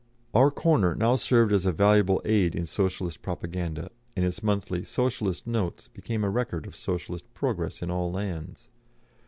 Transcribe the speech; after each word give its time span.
]Our 0.33 0.49
Corner 0.49 0.95
now 0.95 1.15
served 1.15 1.53
as 1.53 1.67
a 1.67 1.71
valuable 1.71 2.23
aid 2.25 2.55
in 2.55 2.65
Socialist 2.65 3.21
propaganda, 3.21 3.91
and 4.15 4.25
its 4.25 4.41
monthly 4.41 4.83
"Socialist 4.83 5.45
Notes" 5.45 5.89
became 5.89 6.23
a 6.23 6.29
record 6.31 6.65
of 6.65 6.75
Socialist 6.75 7.31
progress 7.35 7.83
in 7.83 7.91
all 7.91 8.11
lands. 8.11 8.69